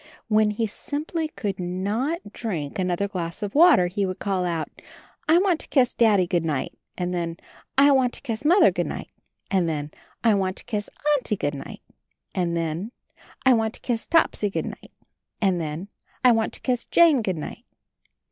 When 0.29 0.49
he 0.49 0.65
simply 0.65 1.27
could 1.27 1.59
not 1.59 2.33
drink 2.33 2.79
another 2.79 3.07
glass 3.07 3.43
of 3.43 3.53
water, 3.53 3.85
he 3.85 4.03
would 4.03 4.17
call 4.17 4.45
out, 4.45 4.67
"I 5.29 5.37
want 5.37 5.59
to 5.59 5.67
kiss 5.67 5.93
Daddy 5.93 6.25
good 6.25 6.43
night"— 6.43 6.73
and 6.97 7.13
then, 7.13 7.37
"I 7.77 7.91
want 7.91 8.11
to 8.13 8.21
kiss 8.23 8.43
Mother 8.43 8.71
good 8.71 8.87
night"— 8.87 9.11
and 9.51 9.69
then, 9.69 9.91
"I 10.23 10.33
want 10.33 10.57
to 10.57 10.63
kiss 10.63 10.89
Auntie 11.19 11.37
good 11.37 11.53
night"— 11.53 11.81
and 12.33 12.57
then, 12.57 12.91
"I 13.45 13.53
want 13.53 13.75
to 13.75 13.79
kiss 13.79 14.07
Topsy 14.07 14.49
good 14.49 14.65
night"— 14.65 14.91
and 15.39 15.61
then, 15.61 15.87
"I 16.23 16.31
want 16.31 16.53
to 16.53 16.61
kiss 16.61 16.83
Jane 16.85 17.21
good 17.21 17.37
night." 17.37 17.63